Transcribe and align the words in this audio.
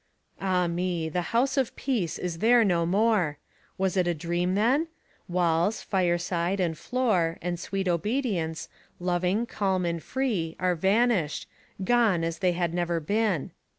Ah 0.41 0.65
me! 0.65 1.09
the 1.09 1.21
house 1.29 1.57
of 1.57 1.75
peace 1.75 2.17
is 2.17 2.39
there 2.39 2.65
no 2.65 2.87
more. 2.87 3.37
Was 3.77 3.95
it 3.95 4.07
a 4.07 4.15
dream 4.15 4.55
then? 4.55 4.87
Walls, 5.27 5.83
fireside, 5.83 6.59
and 6.59 6.75
floor, 6.75 7.37
And 7.39 7.59
sweet 7.59 7.87
obedience, 7.87 8.67
loving, 8.99 9.45
calm, 9.45 9.85
and 9.85 10.01
free, 10.01 10.55
Are 10.59 10.73
vanished 10.73 11.47
gone 11.83 12.23
as 12.23 12.39
they 12.39 12.53
had 12.53 12.73
never 12.73 12.99
been. 12.99 13.51